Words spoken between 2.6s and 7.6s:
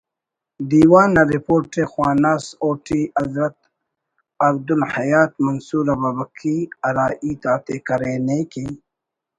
اوٹی حضرت عبدالحیات منصور ابابکی ہرا ہیت